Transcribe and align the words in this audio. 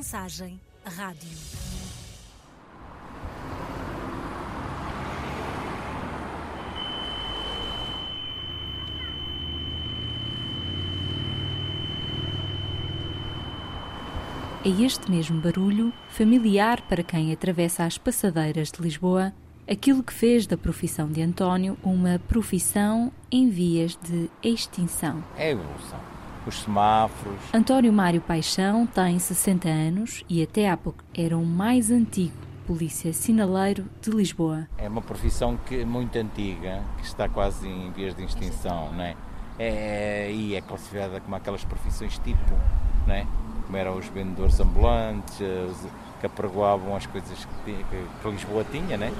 Mensagem 0.00 0.58
Rádio. 0.82 1.28
É 14.64 14.68
este 14.70 15.10
mesmo 15.10 15.38
barulho, 15.38 15.92
familiar 16.08 16.80
para 16.88 17.02
quem 17.02 17.30
atravessa 17.30 17.84
as 17.84 17.98
passadeiras 17.98 18.72
de 18.72 18.80
Lisboa, 18.80 19.34
aquilo 19.70 20.02
que 20.02 20.14
fez 20.14 20.46
da 20.46 20.56
profissão 20.56 21.12
de 21.12 21.20
António 21.20 21.76
uma 21.82 22.18
profissão 22.26 23.12
em 23.30 23.50
vias 23.50 23.98
de 24.02 24.30
extinção. 24.42 25.22
É 25.36 25.50
evolução. 25.50 26.19
Os 26.50 26.62
semáforos. 26.62 27.38
António 27.54 27.92
Mário 27.92 28.20
Paixão 28.20 28.84
tem 28.84 29.20
60 29.20 29.68
anos 29.68 30.24
e 30.28 30.42
até 30.42 30.68
há 30.68 30.76
pouco 30.76 31.04
era 31.16 31.38
o 31.38 31.46
mais 31.46 31.92
antigo 31.92 32.34
polícia 32.66 33.12
sinaleiro 33.12 33.84
de 34.02 34.10
Lisboa. 34.10 34.66
É 34.76 34.88
uma 34.88 35.00
profissão 35.00 35.56
que, 35.56 35.84
muito 35.84 36.18
antiga, 36.18 36.82
que 36.98 37.06
está 37.06 37.28
quase 37.28 37.68
em 37.68 37.92
vias 37.92 38.16
de 38.16 38.24
extinção, 38.24 38.92
não 38.92 39.04
é? 39.04 39.14
É, 39.60 40.32
e 40.32 40.56
é 40.56 40.60
classificada 40.60 41.20
como 41.20 41.36
aquelas 41.36 41.64
profissões 41.64 42.18
tipo, 42.18 42.58
não 43.06 43.14
é? 43.14 43.24
Como 43.66 43.76
eram 43.76 43.96
os 43.96 44.06
vendedores 44.06 44.58
ambulantes, 44.58 45.38
que 46.18 46.26
apregoavam 46.26 46.96
as 46.96 47.06
coisas 47.06 47.44
que, 47.64 47.72
que, 47.72 48.06
que 48.22 48.28
Lisboa 48.28 48.64
tinha, 48.72 48.96
né? 48.96 49.12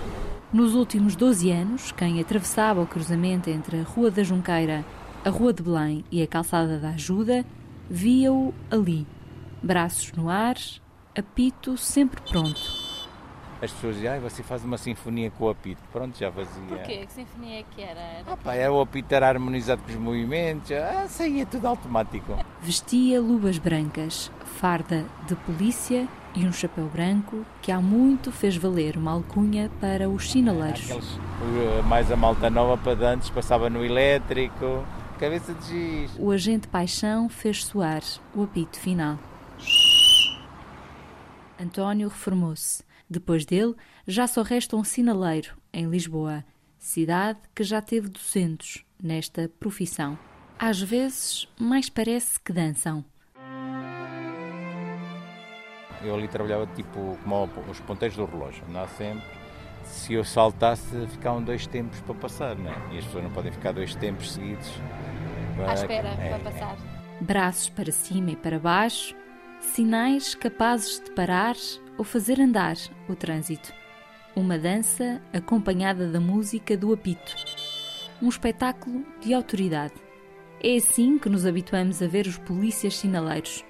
Nos 0.53 0.75
últimos 0.75 1.15
12 1.15 1.49
anos, 1.53 1.93
quem 1.93 2.21
atravessava 2.21 2.83
o 2.83 2.87
cruzamento 2.89 3.49
entre 3.49 3.79
a 3.81 3.85
Rua 3.85 4.11
da 4.11 4.25
Junqueira, 4.25 4.85
a 5.25 5.29
Rua 5.29 5.53
de 5.53 5.63
Belém 5.63 6.05
e 6.11 6.23
a 6.23 6.27
Calçada 6.27 6.79
da 6.79 6.91
Ajuda, 6.91 7.45
via-o 7.89 8.55
ali, 8.71 9.07
braços 9.63 10.13
no 10.13 10.31
ar, 10.31 10.57
apito 11.17 11.77
sempre 11.77 12.23
pronto. 12.23 12.61
As 13.63 13.71
pessoas 13.71 13.97
diziam, 13.97 14.15
ah, 14.15 14.19
você 14.19 14.43
faz 14.43 14.65
uma 14.65 14.79
sinfonia 14.79 15.31
com 15.31 15.45
o 15.45 15.51
apito. 15.51 15.83
Pronto, 15.93 16.19
já 16.19 16.33
fazia. 16.33 16.63
Porquê? 16.67 17.05
Que 17.05 17.13
sinfonia 17.13 17.61
é 17.61 17.65
que 17.71 17.83
era? 17.83 18.01
era 18.01 18.33
ah, 18.33 18.37
pá, 18.39 18.55
é, 18.55 18.71
o 18.71 18.81
apito 18.81 19.15
era 19.15 19.29
harmonizado 19.29 19.83
com 19.83 19.91
os 19.91 19.97
movimentos, 19.97 20.73
ah, 20.73 21.07
saía 21.07 21.45
tudo 21.45 21.67
automático. 21.67 22.39
Vestia 22.63 23.21
luvas 23.21 23.59
brancas, 23.59 24.33
farda 24.59 25.05
de 25.27 25.35
polícia 25.37 26.09
e 26.35 26.47
um 26.47 26.53
chapéu 26.53 26.87
branco 26.87 27.45
que 27.61 27.71
há 27.71 27.81
muito 27.81 28.33
fez 28.33 28.57
valer 28.57 28.97
uma 28.97 29.11
alcunha 29.11 29.71
para 29.79 30.09
os 30.09 30.31
sinaleiros. 30.31 30.91
Aqueles, 30.91 31.13
uh, 31.13 31.83
mais 31.87 32.11
a 32.11 32.17
malta 32.17 32.49
nova 32.49 32.79
para 32.79 33.11
antes 33.11 33.29
passava 33.29 33.69
no 33.69 33.85
elétrico, 33.85 34.85
cabeça 35.21 35.53
de 35.53 35.67
giz. 35.67 36.17
O 36.19 36.31
agente 36.31 36.67
Paixão 36.67 37.29
fez 37.29 37.63
soar 37.63 38.03
o 38.35 38.43
apito 38.43 38.81
final. 38.81 39.19
António 41.61 42.09
reformou-se. 42.09 42.83
Depois 43.09 43.45
dele, 43.45 43.75
já 44.07 44.27
só 44.27 44.41
resta 44.41 44.77
um 44.77 44.83
sinaleiro 44.83 45.55
em 45.75 45.91
Lisboa, 45.91 46.43
cidade 46.79 47.39
que 47.55 47.63
já 47.63 47.83
teve 47.83 48.09
200 48.09 48.83
nesta 49.03 49.51
profissão. 49.61 50.19
Às 50.59 50.81
vezes, 50.81 51.47
mais 51.59 51.91
parece 51.91 52.41
que 52.41 52.53
dançam. 52.53 53.05
Eu 56.03 56.15
ali 56.15 56.29
trabalhava 56.29 56.67
tipo 56.69 57.19
como 57.23 57.51
os 57.71 57.81
ponteiros 57.81 58.17
do 58.17 58.25
relógio, 58.25 58.65
andava 58.67 58.89
sempre. 58.97 59.40
Se 59.91 60.15
eu 60.15 60.25
saltasse, 60.25 61.07
ficavam 61.09 61.43
dois 61.43 61.67
tempos 61.67 62.01
para 62.01 62.15
passar, 62.15 62.57
né? 62.57 62.73
E 62.93 62.99
as 62.99 63.05
pessoas 63.05 63.25
não 63.25 63.31
podem 63.31 63.51
ficar 63.51 63.73
dois 63.73 63.95
tempos 63.95 64.33
seguidos. 64.33 64.71
À 65.67 65.75
espera 65.75 66.09
é, 66.09 66.29
para 66.29 66.39
passar. 66.39 66.77
Braços 67.21 67.69
para 67.69 67.93
cima 67.93 68.31
e 68.31 68.37
para 68.37 68.59
baixo, 68.59 69.15
sinais 69.61 70.35
capazes 70.35 71.01
de 71.01 71.11
parar 71.11 71.57
ou 71.99 72.05
fazer 72.05 72.41
andar 72.41 72.77
o 73.09 73.15
trânsito. 73.15 73.73
Uma 74.35 74.57
dança 74.57 75.21
acompanhada 75.33 76.09
da 76.09 76.21
música 76.21 76.77
do 76.77 76.93
apito. 76.93 77.35
Um 78.23 78.29
espetáculo 78.29 79.05
de 79.21 79.35
autoridade. 79.35 79.95
É 80.63 80.77
assim 80.77 81.19
que 81.19 81.29
nos 81.29 81.45
habituamos 81.45 82.01
a 82.01 82.07
ver 82.07 82.27
os 82.27 82.39
polícias 82.39 82.97
sinaleiros 82.97 83.65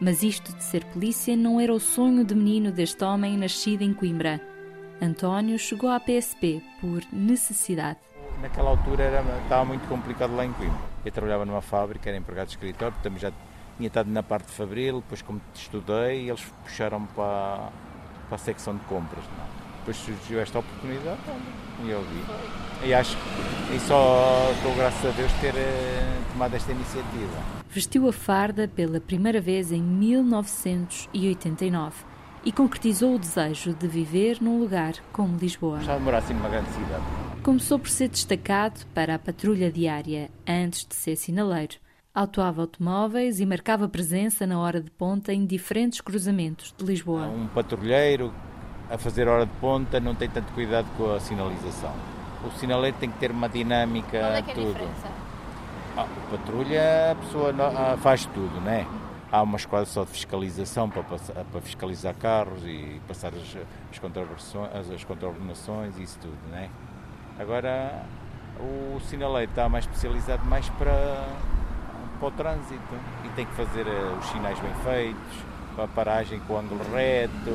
mas 0.00 0.22
isto 0.22 0.52
de 0.54 0.62
ser 0.62 0.84
polícia 0.86 1.36
não 1.36 1.60
era 1.60 1.72
o 1.72 1.80
sonho 1.80 2.24
de 2.24 2.34
menino 2.34 2.72
deste 2.72 3.02
homem 3.04 3.38
nascido 3.38 3.82
em 3.82 3.94
Coimbra. 3.94 4.40
António 5.00 5.58
chegou 5.58 5.90
à 5.90 5.98
PSP 5.98 6.62
por 6.80 7.02
necessidade. 7.12 7.98
Naquela 8.40 8.70
altura 8.70 9.02
era, 9.04 9.22
estava 9.42 9.64
muito 9.64 9.86
complicado 9.88 10.34
lá 10.34 10.44
em 10.44 10.52
Coimbra. 10.52 10.78
Eu 11.04 11.12
trabalhava 11.12 11.44
numa 11.44 11.60
fábrica, 11.60 12.08
era 12.08 12.16
empregado 12.16 12.46
de 12.46 12.54
escritório, 12.54 12.96
também 13.02 13.18
já 13.18 13.32
tinha 13.76 13.88
estado 13.88 14.08
na 14.10 14.22
parte 14.22 14.46
de 14.46 14.52
fabril, 14.52 15.00
depois 15.00 15.20
como 15.22 15.40
estudei, 15.54 16.28
eles 16.28 16.44
puxaram 16.62 17.04
para, 17.06 17.70
para 18.28 18.36
a 18.36 18.38
secção 18.38 18.76
de 18.76 18.84
compras. 18.84 19.24
Não. 19.36 19.64
Depois 19.78 19.96
surgiu 19.98 20.40
esta 20.40 20.60
oportunidade 20.60 21.20
e 21.84 21.90
eu 21.90 22.02
vi. 22.02 22.24
E 22.88 22.94
acho 22.94 23.16
que 23.16 23.80
só 23.80 24.50
dou 24.62 24.74
graças 24.74 25.04
a 25.04 25.10
Deus 25.10 25.30
ter 25.34 25.54
eh, 25.54 26.22
tomado 26.32 26.54
esta 26.54 26.72
iniciativa. 26.72 27.36
Vestiu 27.68 28.08
a 28.08 28.12
farda 28.12 28.66
pela 28.66 28.98
primeira 28.98 29.42
vez 29.42 29.70
em 29.72 29.82
1989 29.82 32.13
e 32.44 32.52
concretizou 32.52 33.14
o 33.14 33.18
desejo 33.18 33.72
de 33.74 33.88
viver 33.88 34.38
num 34.40 34.58
lugar 34.58 34.94
como 35.12 35.38
Lisboa. 35.38 35.80
Já 35.80 35.98
morar 35.98 36.18
assim 36.18 36.34
numa 36.34 36.48
grande 36.48 36.70
cidade. 36.70 37.02
Começou 37.42 37.78
por 37.78 37.88
ser 37.88 38.08
destacado 38.08 38.86
para 38.94 39.14
a 39.14 39.18
patrulha 39.18 39.70
diária 39.70 40.30
antes 40.46 40.86
de 40.86 40.94
ser 40.94 41.16
sinaleiro. 41.16 41.76
Autuava 42.14 42.62
automóveis 42.62 43.40
e 43.40 43.46
marcava 43.46 43.88
presença 43.88 44.46
na 44.46 44.58
hora 44.58 44.80
de 44.80 44.90
ponta 44.90 45.32
em 45.32 45.44
diferentes 45.44 46.00
cruzamentos 46.00 46.74
de 46.76 46.84
Lisboa. 46.84 47.26
Um 47.26 47.48
patrulheiro 47.48 48.32
a 48.90 48.98
fazer 48.98 49.26
hora 49.26 49.46
de 49.46 49.52
ponta 49.54 49.98
não 49.98 50.14
tem 50.14 50.28
tanto 50.28 50.52
cuidado 50.52 50.86
com 50.96 51.12
a 51.12 51.20
sinalização. 51.20 51.92
O 52.46 52.50
sinaleiro 52.58 52.96
tem 53.00 53.10
que 53.10 53.18
ter 53.18 53.30
uma 53.30 53.48
dinâmica, 53.48 54.18
Qual 54.18 54.32
é 54.32 54.42
que 54.42 54.50
é 54.50 54.54
tudo. 54.54 54.88
A 55.96 56.02
ah, 56.02 56.06
patrulha, 56.30 57.12
a 57.12 57.14
pessoa 57.14 57.54
ah, 57.58 57.96
faz 57.96 58.26
tudo, 58.26 58.60
né? 58.60 58.86
Há 59.34 59.42
uma 59.42 59.56
esquadra 59.56 59.84
só 59.84 60.04
de 60.04 60.10
fiscalização 60.10 60.88
para, 60.88 61.02
passar, 61.02 61.34
para 61.50 61.60
fiscalizar 61.60 62.14
carros 62.14 62.62
e 62.64 63.00
passar 63.08 63.32
as, 63.34 63.56
as, 63.90 63.98
contraordenações, 63.98 64.90
as 64.92 65.02
contraordenações 65.02 65.98
e 65.98 66.04
isso 66.04 66.20
tudo, 66.20 66.38
né? 66.52 66.70
Agora, 67.36 68.04
o 68.60 69.00
sinaleiro 69.00 69.50
está 69.50 69.68
mais 69.68 69.86
especializado 69.86 70.44
mais 70.44 70.68
para, 70.68 71.26
para 72.20 72.28
o 72.28 72.30
trânsito 72.30 72.94
e 73.24 73.28
tem 73.30 73.44
que 73.44 73.54
fazer 73.54 73.88
eh, 73.88 74.16
os 74.20 74.24
sinais 74.26 74.56
bem 74.60 74.72
feitos, 74.84 75.44
a 75.78 75.88
paragem 75.88 76.38
com 76.46 76.54
o 76.54 76.58
ângulo 76.58 76.84
reto, 76.94 77.50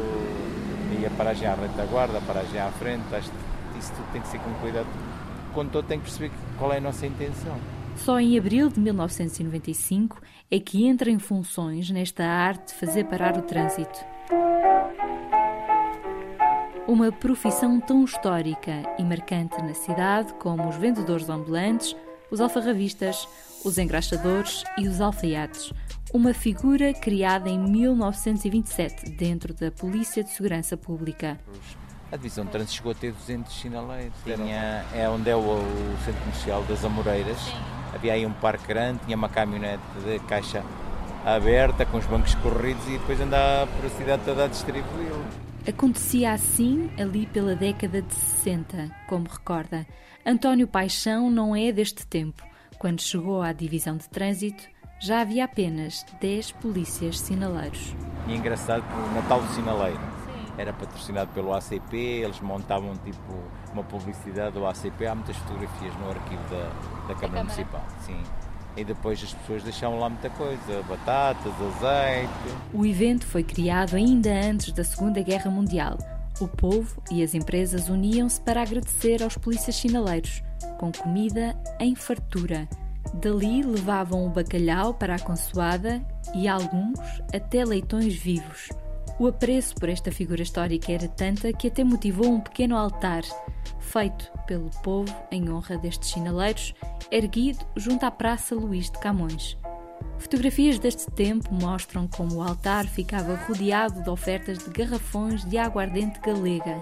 e 0.99 1.05
a 1.05 1.09
paragem 1.11 1.47
à 1.47 1.55
retaguarda, 1.55 2.17
a 2.17 2.21
paragem 2.21 2.59
à 2.59 2.69
frente, 2.71 3.05
isso 3.79 3.93
tudo 3.93 4.11
tem 4.11 4.21
que 4.21 4.27
ser 4.27 4.39
com 4.39 4.53
cuidado. 4.55 4.87
O 5.49 5.53
condutor 5.53 5.85
tem 5.85 5.97
que 5.97 6.07
perceber 6.07 6.31
qual 6.57 6.73
é 6.73 6.77
a 6.77 6.81
nossa 6.81 7.05
intenção. 7.05 7.57
Só 8.03 8.19
em 8.19 8.37
abril 8.37 8.69
de 8.69 8.79
1995 8.79 10.21
é 10.49 10.59
que 10.59 10.85
entra 10.85 11.09
em 11.09 11.19
funções 11.19 11.89
nesta 11.89 12.25
arte 12.25 12.73
de 12.73 12.79
fazer 12.79 13.05
parar 13.05 13.37
o 13.37 13.41
trânsito. 13.41 13.99
Uma 16.87 17.11
profissão 17.11 17.79
tão 17.79 18.03
histórica 18.03 18.83
e 18.97 19.03
marcante 19.03 19.61
na 19.61 19.73
cidade 19.73 20.33
como 20.35 20.67
os 20.67 20.75
vendedores 20.75 21.29
ambulantes, 21.29 21.95
os 22.31 22.41
alfarravistas, 22.41 23.27
os 23.63 23.77
engraxadores 23.77 24.63
e 24.77 24.87
os 24.87 24.99
alfaiates 24.99 25.71
uma 26.13 26.33
figura 26.33 26.93
criada 26.93 27.49
em 27.49 27.59
1927 27.59 29.11
dentro 29.11 29.53
da 29.53 29.71
Polícia 29.71 30.23
de 30.23 30.31
Segurança 30.31 30.75
Pública. 30.75 31.39
A 32.11 32.15
divisão 32.15 32.45
de 32.45 32.51
trânsito 32.51 32.73
chegou 32.73 32.91
a 32.91 32.95
ter 32.95 33.11
200 33.11 33.53
sinaleiros. 33.53 34.13
Tinha, 34.23 34.83
é 34.93 35.07
onde 35.07 35.29
é 35.29 35.35
o, 35.35 35.39
o 35.39 35.97
centro 36.03 36.19
comercial 36.21 36.63
das 36.63 36.83
Amoreiras. 36.83 37.37
Havia 37.93 38.13
aí 38.13 38.25
um 38.25 38.33
parque 38.33 38.67
grande, 38.67 38.99
tinha 39.05 39.17
uma 39.17 39.29
caminhonete 39.29 39.83
de 40.05 40.19
caixa 40.19 40.63
aberta 41.25 41.85
com 41.85 41.97
os 41.97 42.05
bancos 42.05 42.35
corridos 42.35 42.85
e 42.87 42.91
depois 42.91 43.19
andava 43.19 43.67
por 43.67 43.85
a 43.85 43.89
cidade 43.89 44.23
toda 44.23 44.45
a 44.45 44.47
distribuí-lo. 44.47 45.25
Acontecia 45.67 46.31
assim 46.31 46.89
ali 46.97 47.25
pela 47.25 47.55
década 47.55 48.01
de 48.01 48.13
60, 48.13 48.89
como 49.07 49.27
recorda. 49.27 49.85
António 50.25 50.67
Paixão 50.67 51.29
não 51.29 51.55
é 51.55 51.71
deste 51.71 52.05
tempo. 52.05 52.43
Quando 52.77 53.01
chegou 53.01 53.41
à 53.41 53.51
divisão 53.51 53.97
de 53.97 54.07
trânsito, 54.07 54.63
já 54.99 55.21
havia 55.21 55.45
apenas 55.45 56.05
10 56.21 56.53
polícias 56.53 57.19
sinaleiros. 57.19 57.95
E 58.27 58.33
é 58.33 58.35
engraçado 58.35 58.83
o 58.83 59.15
Natal 59.15 59.41
do 59.41 59.53
Sinaleiro 59.53 59.99
era 60.59 60.73
patrocinado 60.73 61.31
pelo 61.31 61.53
ACP, 61.53 61.95
eles 61.95 62.41
montavam 62.41 62.93
tipo 62.97 63.33
uma 63.71 63.81
publicidade 63.81 64.51
do 64.51 64.67
ACP, 64.67 65.07
há 65.07 65.15
muitas 65.15 65.37
fotografias 65.37 65.95
no 65.95 66.09
arquivo 66.09 66.41
da, 66.49 67.07
da 67.07 67.15
Câmara 67.15 67.43
Municipal. 67.45 67.81
Sim. 68.01 68.21
E 68.75 68.83
depois 68.83 69.23
as 69.23 69.33
pessoas 69.33 69.63
deixavam 69.63 69.99
lá 69.99 70.09
muita 70.09 70.29
coisa, 70.31 70.83
batatas, 70.83 71.53
azeite. 71.53 72.57
O 72.73 72.85
evento 72.85 73.25
foi 73.25 73.41
criado 73.41 73.95
ainda 73.95 74.29
antes 74.31 74.73
da 74.73 74.83
Segunda 74.83 75.21
Guerra 75.21 75.49
Mundial. 75.49 75.97
O 76.41 76.47
povo 76.47 77.01
e 77.09 77.23
as 77.23 77.33
empresas 77.33 77.87
uniam-se 77.87 78.39
para 78.41 78.61
agradecer 78.61 79.23
aos 79.23 79.37
polícias 79.37 79.77
sinaleiros, 79.77 80.43
com 80.77 80.91
comida 80.91 81.57
em 81.79 81.95
fartura 81.95 82.67
Dali 83.13 83.63
levavam 83.63 84.25
o 84.25 84.29
bacalhau 84.29 84.93
para 84.93 85.15
a 85.15 85.19
consoada 85.19 86.01
e 86.35 86.47
alguns 86.47 86.99
até 87.33 87.65
leitões 87.65 88.15
vivos. 88.15 88.69
O 89.19 89.27
apreço 89.27 89.75
por 89.75 89.89
esta 89.89 90.13
figura 90.13 90.41
histórica 90.41 90.93
era 90.93 91.05
tanta 91.09 91.51
que 91.51 91.67
até 91.67 91.83
motivou 91.83 92.31
um 92.31 92.39
pequeno 92.39 92.77
altar, 92.77 93.23
feito 93.81 94.31
pelo 94.47 94.69
povo 94.81 95.13
em 95.29 95.51
honra 95.51 95.77
destes 95.77 96.11
sinaleiros, 96.11 96.73
erguido 97.11 97.65
junto 97.75 98.05
à 98.05 98.11
Praça 98.11 98.55
Luís 98.55 98.89
de 98.89 98.97
Camões. 98.97 99.57
Fotografias 100.17 100.79
deste 100.79 101.11
tempo 101.11 101.53
mostram 101.53 102.07
como 102.07 102.35
o 102.35 102.41
altar 102.41 102.87
ficava 102.87 103.35
rodeado 103.35 104.01
de 104.01 104.09
ofertas 104.09 104.57
de 104.59 104.69
garrafões 104.69 105.43
de 105.43 105.57
aguardente 105.57 106.17
galega. 106.21 106.81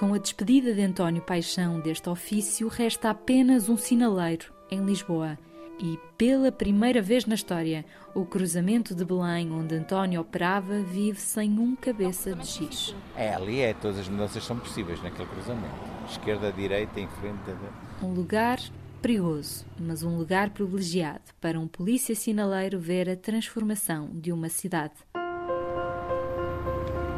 Com 0.00 0.14
a 0.14 0.18
despedida 0.18 0.72
de 0.72 0.80
António 0.80 1.20
Paixão 1.20 1.78
deste 1.78 2.08
ofício, 2.08 2.68
resta 2.68 3.10
apenas 3.10 3.68
um 3.68 3.76
sinaleiro, 3.76 4.46
em 4.70 4.82
Lisboa. 4.82 5.38
E, 5.78 5.98
pela 6.16 6.50
primeira 6.50 7.02
vez 7.02 7.26
na 7.26 7.34
história, 7.34 7.84
o 8.14 8.24
cruzamento 8.24 8.94
de 8.94 9.04
Belém, 9.04 9.52
onde 9.52 9.74
António 9.74 10.22
operava, 10.22 10.80
vive 10.80 11.20
sem 11.20 11.58
um 11.58 11.76
cabeça 11.76 12.34
de 12.34 12.46
giz. 12.46 12.96
É, 13.14 13.34
ali 13.34 13.60
é, 13.60 13.74
todas 13.74 13.98
as 13.98 14.08
mudanças 14.08 14.42
são 14.42 14.58
possíveis 14.58 15.02
naquele 15.02 15.28
cruzamento. 15.28 15.74
Esquerda, 16.08 16.50
direita, 16.50 16.98
em 16.98 17.06
frente. 17.06 17.54
Um 18.02 18.14
lugar 18.14 18.58
perigoso, 19.02 19.66
mas 19.78 20.02
um 20.02 20.16
lugar 20.16 20.48
privilegiado 20.48 21.24
para 21.38 21.60
um 21.60 21.68
polícia 21.68 22.14
sinaleiro 22.14 22.80
ver 22.80 23.10
a 23.10 23.16
transformação 23.16 24.08
de 24.14 24.32
uma 24.32 24.48
cidade. 24.48 24.94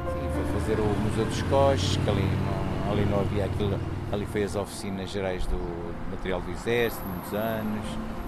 Sim, 0.08 0.28
foi 0.35 0.61
fazer 0.61 0.81
o 0.81 0.85
Museu 0.85 1.25
dos 1.26 1.43
Coches, 1.43 1.96
que 1.96 2.11
ali 2.11 2.23
não 2.23 2.62
ali 2.93 3.05
não 3.06 3.21
havia 3.21 3.47
aquilo, 3.47 3.79
ali 4.12 4.27
foi 4.27 4.44
as 4.44 4.55
oficinas 4.55 5.11
gerais 5.11 5.47
do 5.47 5.59
material 6.11 6.41
do 6.41 6.50
exército, 6.50 7.03
muitos 7.06 7.35
anos, 7.35 7.85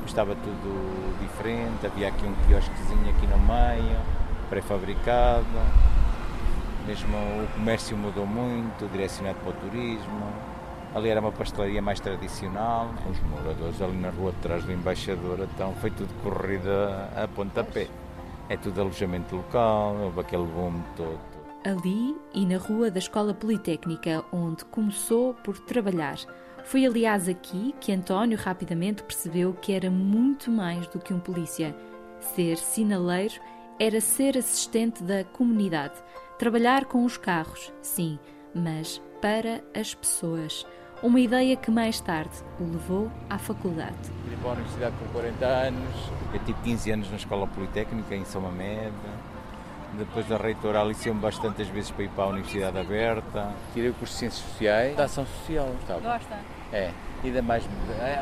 estava 0.07 0.35
tudo 0.35 1.19
diferente, 1.21 1.87
havia 1.87 2.09
aqui 2.09 2.27
um 2.27 2.35
quiosquezinho 2.47 3.11
aqui 3.11 3.27
no 3.27 3.39
meio, 3.39 3.99
pré-fabricado, 4.49 5.45
mesmo 6.87 7.17
o 7.17 7.49
comércio 7.55 7.97
mudou 7.97 8.27
muito, 8.27 8.91
direcionado 8.91 9.39
para 9.41 9.51
o 9.51 9.53
turismo, 9.55 10.33
ali 10.95 11.09
era 11.09 11.21
uma 11.21 11.33
pastelaria 11.33 11.83
mais 11.83 12.01
tradicional, 12.01 12.91
os 13.11 13.21
moradores 13.23 13.81
ali 13.83 13.97
na 13.97 14.11
rua 14.11 14.33
de 14.33 14.39
trás 14.39 14.65
do 14.65 14.73
embaixador, 14.73 15.41
então 15.41 15.75
foi 15.81 15.91
tudo 15.91 16.09
corrida 16.23 17.11
a 17.17 17.27
pontapé. 17.27 17.89
É 18.47 18.59
tudo 18.59 18.83
alojamento 18.83 19.37
local, 19.37 19.97
houve 20.03 20.21
aquele 20.21 20.45
boom 20.45 20.75
todo 20.95 21.34
ali 21.65 22.15
e 22.35 22.45
na 22.45 22.59
rua 22.59 22.91
da 22.91 22.99
Escola 22.99 23.33
Politécnica, 23.33 24.23
onde 24.31 24.65
começou 24.67 25.33
por 25.35 25.59
trabalhar. 25.59 26.17
Foi, 26.65 26.85
aliás, 26.87 27.29
aqui 27.29 27.75
que 27.81 27.93
António 27.93 28.39
rapidamente 28.39 29.03
percebeu 29.03 29.55
que 29.55 29.73
era 29.73 29.91
muito 29.91 30.51
mais 30.51 30.87
do 30.89 30.99
que 30.99 31.13
um 31.13 31.19
polícia. 31.19 31.75
Ser 32.21 32.57
sinaleiro 32.57 33.35
era 33.79 34.01
ser 34.01 34.37
assistente 34.37 35.03
da 35.03 35.25
comunidade. 35.25 35.95
Trabalhar 36.39 36.85
com 36.85 37.05
os 37.05 37.17
carros, 37.17 37.73
sim, 37.83 38.19
mas 38.55 39.01
para 39.21 39.63
as 39.75 39.95
pessoas. 39.95 40.67
Uma 41.03 41.21
ideia 41.21 41.57
que 41.57 41.71
mais 41.71 42.01
tarde 42.01 42.35
o 42.61 42.65
levou 42.65 43.11
à 43.29 43.39
faculdade. 43.39 43.97
Fui 44.27 44.37
para 44.37 44.51
a 44.51 44.53
universidade 44.55 44.97
com 44.97 45.07
40 45.13 45.45
anos, 45.45 46.11
eu 46.33 46.41
tive 46.41 46.59
15 46.63 46.91
anos 46.93 47.11
na 47.11 47.17
Escola 47.17 47.47
Politécnica 47.47 48.15
em 48.15 48.25
São 48.25 48.41
Mamede 48.41 48.93
depois 49.95 50.27
da 50.27 50.37
reitora 50.37 50.81
aliciou-me 50.81 51.21
bastantes 51.21 51.69
vezes 51.69 51.91
para 51.91 52.05
ir 52.05 52.11
para 52.11 52.25
a 52.25 52.29
Universidade 52.29 52.79
Aberta. 52.79 53.53
Tirei 53.73 53.91
o 53.91 53.95
curso 53.95 54.13
de 54.13 54.19
Ciências 54.19 54.45
Sociais, 54.51 54.97
da 54.97 55.05
Ação 55.05 55.27
Social. 55.27 55.69
Estava. 55.81 56.01
Gosta? 56.01 56.39
É. 56.73 56.91
E 57.23 57.29
ainda 57.29 57.41
mais. 57.41 57.65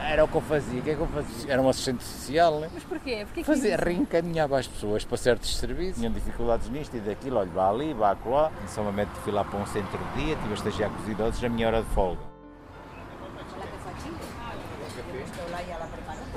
Era 0.09 0.25
o 0.25 0.29
que 0.29 0.35
eu 0.35 0.41
fazia. 0.41 0.81
O 0.81 0.83
que 0.83 0.91
é 0.91 0.95
que 0.95 1.01
eu 1.01 1.07
fazia? 1.09 1.53
Era 1.53 1.63
um 1.63 1.69
assistente 1.69 2.05
social. 2.05 2.61
Né? 2.61 2.71
Mas 2.73 2.85
porquê? 2.85 3.25
porquê 3.25 3.43
fazia, 3.43 3.77
reencaminhava 3.77 4.59
as 4.59 4.67
pessoas 4.67 5.05
para 5.05 5.17
certos 5.17 5.57
serviços. 5.57 5.97
Tinham 5.97 6.13
dificuldades 6.13 6.69
nisto 6.69 6.97
e 6.97 7.01
daquilo. 7.01 7.39
Olha, 7.39 7.51
vá 7.51 7.69
ali, 7.69 7.93
vá 7.93 8.17
lá. 8.27 8.53
Em 8.63 8.69
São 8.69 8.85
Mamede 8.85 9.11
fui 9.25 9.33
lá 9.33 9.45
para 9.45 9.59
um 9.59 9.67
centro 9.67 9.99
de 9.99 10.25
dia, 10.25 10.37
tive 10.37 10.51
a 10.51 10.55
estagiar 10.55 10.91
com 10.91 11.03
os 11.03 11.09
idosos 11.09 11.43
na 11.43 11.49
minha 11.49 11.67
hora 11.67 11.83
de 11.83 11.89
folga. 11.89 12.21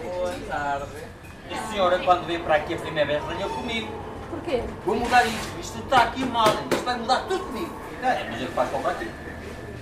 Boa 0.02 0.32
tarde. 0.48 1.16
A 1.52 1.72
senhora, 1.72 2.00
quando 2.00 2.26
veio 2.26 2.44
para 2.44 2.56
aqui 2.56 2.74
a 2.74 2.78
primeira 2.78 3.20
vez, 3.20 3.24
ganhou 3.26 3.50
comigo. 3.50 4.14
Porquê? 4.30 4.62
Vou 4.86 4.95
mudar 4.95 5.25
isto. 5.25 5.60
Isto 5.60 5.80
está 5.80 6.04
aqui 6.04 6.25
mal. 6.25 6.48
Isto 6.72 6.83
vai 6.83 6.98
mudar 6.98 7.19
tudo 7.27 7.44
comigo. 7.45 7.74
É, 8.01 8.27
mas 8.30 8.42
ele 8.42 8.51
faz 8.51 8.69
comprar 8.69 8.92
aqui. 8.92 9.10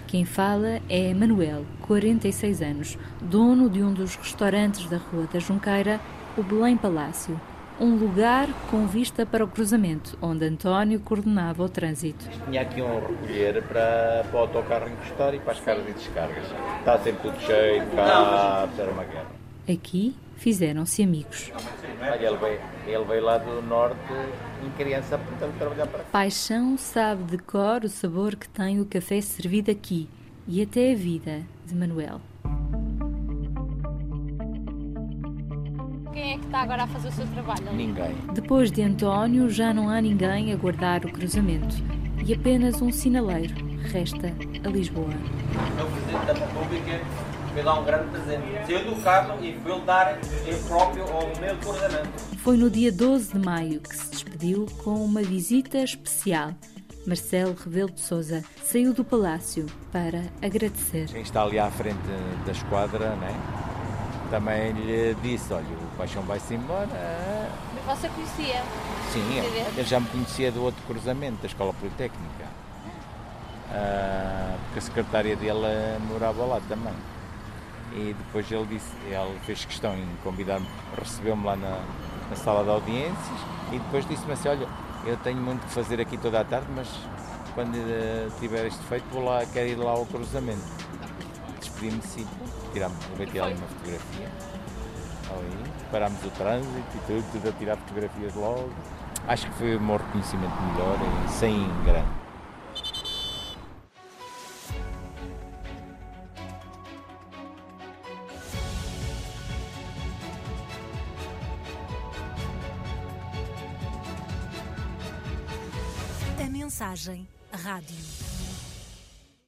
Quem 0.08 0.26
fala 0.26 0.80
é 0.88 1.12
Manuel, 1.12 1.66
46 1.88 2.62
anos, 2.62 2.98
dono 3.20 3.68
de 3.68 3.82
um 3.82 3.92
dos 3.92 4.16
restaurantes 4.16 4.88
da 4.88 4.98
Rua 4.98 5.28
da 5.34 5.40
Junqueira, 5.40 6.00
o 6.38 6.44
Belém 6.44 6.78
Palácio. 6.78 7.42
Um 7.80 7.96
lugar 7.96 8.48
com 8.70 8.86
vista 8.86 9.26
para 9.26 9.44
o 9.44 9.48
cruzamento, 9.48 10.16
onde 10.22 10.46
António 10.46 11.00
coordenava 11.00 11.64
o 11.64 11.68
trânsito. 11.68 12.30
Tinha 12.46 12.62
aqui 12.62 12.80
um 12.80 13.00
recolher 13.00 13.64
para, 13.64 14.24
para 14.30 14.38
o 14.38 14.42
autocarro 14.42 14.88
encostar 14.88 15.34
e 15.34 15.40
para 15.40 15.54
as 15.54 15.60
cargas 15.60 15.90
e 15.90 15.94
descargas. 15.94 16.46
Está 16.78 17.00
sempre 17.00 17.32
tudo 17.32 17.42
cheio, 17.42 17.84
cá, 17.96 18.70
era 18.78 18.92
uma 18.92 19.04
guerra. 19.04 19.26
Aqui 19.68 20.16
fizeram-se 20.44 21.02
amigos. 21.02 21.54
Ele 22.20 22.36
veio, 22.36 22.60
ele 22.86 23.06
veio 23.06 23.24
lá 23.24 23.38
do 23.38 23.62
norte 23.62 23.96
em 24.62 24.70
criança 24.72 25.18
portanto 25.18 25.58
trabalhar 25.58 25.88
para 25.88 26.00
cá. 26.00 26.06
Paixão 26.12 26.78
sabe 26.78 27.24
de 27.24 27.38
cor 27.38 27.86
o 27.86 27.90
sabor 27.90 28.36
que 28.36 28.50
tem 28.50 28.82
o 28.82 28.86
café 28.86 29.22
servido 29.22 29.72
aqui 29.72 30.10
e 30.46 30.62
até 30.62 30.92
a 30.92 30.96
vida 30.96 31.44
de 31.66 31.74
Manuel. 31.74 32.20
Quem 36.12 36.34
é 36.34 36.38
que 36.38 36.46
está 36.46 36.60
agora 36.60 36.84
a 36.84 36.88
fazer 36.88 37.08
o 37.08 37.12
seu 37.14 37.28
trabalho? 37.28 37.70
Ali? 37.70 37.78
Ninguém. 37.78 38.14
Depois 38.34 38.70
de 38.70 38.82
António, 38.82 39.50
já 39.50 39.74
não 39.74 39.90
há 39.90 40.02
ninguém 40.02 40.52
a 40.52 40.58
guardar 40.58 41.06
o 41.06 41.12
cruzamento 41.12 41.78
e 42.26 42.34
apenas 42.34 42.82
um 42.82 42.92
sinaleiro 42.92 43.56
resta 43.94 44.28
a 44.66 44.68
Lisboa. 44.68 45.08
É 45.80 45.84
o 45.84 45.88
Presidente 45.88 46.26
da 46.26 46.34
República 46.34 47.33
foi 47.54 47.64
dar 47.64 47.80
um 47.80 47.84
grande 47.84 48.10
presente. 48.10 48.66
Saiu 48.66 48.96
do 48.96 49.04
carro 49.04 49.44
e 49.44 49.54
foi 49.60 49.82
dar 49.82 50.20
ele 50.46 50.60
próprio 50.68 51.04
ao 51.04 51.28
meu 51.40 51.56
cruzamento. 51.58 52.10
Foi 52.38 52.58
no 52.58 52.70
dia 52.70 52.92
12 52.92 53.34
de 53.34 53.40
maio 53.40 53.80
que 53.80 53.96
se 53.96 54.10
despediu 54.10 54.66
com 54.84 54.96
uma 55.06 55.22
visita 55.22 55.78
especial. 55.78 56.52
Marcelo 57.06 57.54
Rebelo 57.54 57.92
de 57.92 58.02
Souza 58.02 58.44
saiu 58.64 58.94
do 58.94 59.04
palácio 59.04 59.66
para 59.92 60.24
agradecer. 60.42 61.08
Quem 61.08 61.22
está 61.22 61.44
ali 61.44 61.60
à 61.60 61.70
frente 61.70 62.00
da 62.46 62.52
esquadra, 62.52 63.16
né? 63.18 63.36
também 64.32 64.72
lhe 64.72 65.14
disse, 65.22 65.54
olha, 65.54 65.64
o 65.64 65.98
Paixão 65.98 66.24
vai-se 66.24 66.56
embora. 66.56 66.90
Mas 67.86 68.00
você 68.00 68.10
conhecia? 68.10 68.64
Sim, 69.12 69.44
eu 69.78 69.84
já 69.84 70.00
me 70.00 70.08
conhecia 70.08 70.52
do 70.52 70.64
outro 70.64 70.82
cruzamento, 70.88 71.40
da 71.42 71.48
Escola 71.48 71.72
Politécnica. 71.74 72.46
Uh, 73.70 74.58
porque 74.66 74.80
a 74.80 74.82
secretária 74.82 75.36
dele 75.36 76.00
morava 76.08 76.46
lá 76.46 76.62
também 76.68 76.94
e 77.96 78.16
depois 78.18 78.52
ele 78.52 78.66
disse, 78.66 78.92
ele 79.06 79.40
fez 79.46 79.66
questão 79.66 79.94
em 79.96 80.08
convidar-me, 80.24 80.66
recebeu-me 80.98 81.46
lá 81.46 81.56
na, 81.56 81.80
na, 82.30 82.36
sala 82.36 82.64
de 82.64 82.70
audiências 82.70 83.40
e 83.72 83.80
depois 83.80 84.06
disse-me 84.08 84.34
assim, 84.34 84.50
olha, 84.50 84.68
eu 85.06 85.18
tenho 85.18 85.40
muito 85.40 85.66
que 85.66 85.74
fazer 85.74 86.02
aqui 86.02 86.18
toda 86.18 86.42
a 86.42 86.44
tarde, 86.44 86.68
mas 86.76 86.88
quando 87.54 87.76
uh, 87.76 88.32
tiver 88.40 88.66
isto 88.68 88.84
feito 88.84 89.06
vou 89.12 89.24
lá, 89.24 89.46
quero 89.46 89.70
ir 89.70 89.76
lá 89.76 89.92
ao 89.92 90.06
cruzamento. 90.06 90.64
Despedi-me 91.60 92.02
sim, 92.02 92.28
tirar 92.74 92.88
uma 92.88 92.98
fotografia. 92.98 94.28
Ali, 95.30 95.72
parámos 95.92 96.24
o 96.26 96.30
trânsito 96.32 96.74
e 96.96 97.00
tudo, 97.08 97.32
tudo 97.32 97.50
a 97.50 97.52
tirar 97.54 97.78
fotografias 97.78 98.34
logo. 98.36 98.70
Acho 99.28 99.48
que 99.48 99.54
foi 99.54 99.76
o 99.76 99.82
meu 99.82 99.98
reconhecimento 99.98 100.54
melhor 100.62 100.98
sem 101.30 101.68
grande. 101.86 102.23
Rádio. 117.64 118.33